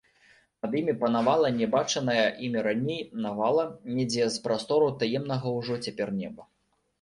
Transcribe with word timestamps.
Над 0.65 0.71
імі 0.79 0.93
панавала 1.01 1.51
нябачаная 1.57 2.23
імі 2.47 2.63
раней 2.69 3.01
навала 3.27 3.67
недзе 3.99 4.25
з 4.37 4.41
прастору 4.47 4.87
таемнага 5.05 5.47
ўжо 5.59 5.79
цяпер 5.85 6.15
неба. 6.19 6.43